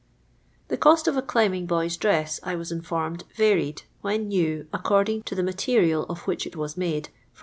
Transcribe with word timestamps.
The 0.69 0.77
cost 0.77 1.07
of 1.07 1.15
a 1.15 1.21
climbing 1.21 1.67
boy's 1.67 1.95
dress, 1.95 2.39
I 2.41 2.55
was 2.55 2.71
iii* 2.71 2.81
formed, 2.81 3.23
varied, 3.37 3.83
when 4.01 4.29
new, 4.29 4.65
according 4.73 5.21
to 5.29 5.35
the 5.35 5.43
mate 5.43 5.67
rial 5.67 6.07
of 6.09 6.21
which 6.25 6.47
it 6.47 6.55
was 6.55 6.75
made, 6.75 7.09
from 7.35 7.39
3^. 7.39 7.39